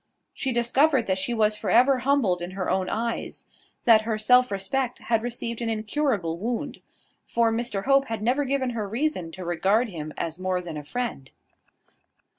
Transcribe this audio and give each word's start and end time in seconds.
She 0.33 0.51
discovered 0.51 1.05
that 1.05 1.19
she 1.19 1.31
was 1.31 1.55
for 1.55 1.69
ever 1.69 1.99
humbled 1.99 2.41
in 2.41 2.51
her 2.57 2.71
own 2.71 2.89
eyes; 2.89 3.45
that 3.83 4.01
her 4.01 4.17
self 4.17 4.49
respect 4.49 4.97
had 4.97 5.21
received 5.21 5.61
an 5.61 5.69
incurable 5.69 6.39
wound: 6.39 6.81
for 7.27 7.51
Mr 7.51 7.85
Hope 7.85 8.05
had 8.05 8.23
never 8.23 8.43
given 8.43 8.71
her 8.71 8.89
reason 8.89 9.31
to 9.33 9.45
regard 9.45 9.89
him 9.89 10.11
as 10.17 10.39
more 10.39 10.59
than 10.59 10.75
a 10.77 10.83
friend. 10.83 11.29